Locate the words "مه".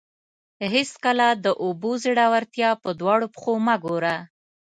3.65-3.75